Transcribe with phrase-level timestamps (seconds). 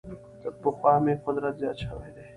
[0.41, 2.23] تر پخوا مي قدر زیات شوی دی.